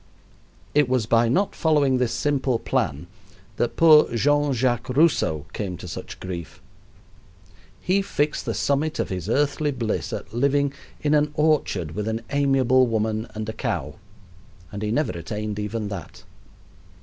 It 0.73 0.89
was 0.89 1.05
by 1.05 1.29
not 1.29 1.53
following 1.53 1.99
this 1.99 2.11
simple 2.11 2.57
plan 2.57 3.05
that 3.57 3.75
poor 3.75 4.09
Jean 4.15 4.51
Jacques 4.51 4.89
Rousseau 4.89 5.45
came 5.53 5.77
to 5.77 5.87
such 5.87 6.19
grief. 6.19 6.59
He 7.79 8.01
fixed 8.01 8.47
the 8.47 8.55
summit 8.55 8.97
of 8.97 9.09
his 9.09 9.29
earthly 9.29 9.69
bliss 9.69 10.11
at 10.11 10.33
living 10.33 10.73
in 11.01 11.13
an 11.13 11.29
orchard 11.35 11.91
with 11.91 12.07
an 12.07 12.23
amiable 12.31 12.87
woman 12.87 13.27
and 13.35 13.47
a 13.47 13.53
cow, 13.53 13.97
and 14.71 14.81
he 14.81 14.89
never 14.89 15.11
attained 15.11 15.59
even 15.59 15.89
that. 15.89 16.23